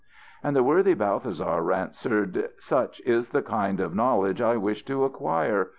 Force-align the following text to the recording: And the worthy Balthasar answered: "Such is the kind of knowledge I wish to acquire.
And 0.41 0.55
the 0.55 0.63
worthy 0.63 0.95
Balthasar 0.95 1.71
answered: 1.71 2.49
"Such 2.57 3.01
is 3.01 3.29
the 3.29 3.43
kind 3.43 3.79
of 3.79 3.93
knowledge 3.93 4.41
I 4.41 4.57
wish 4.57 4.83
to 4.85 5.03
acquire. 5.03 5.69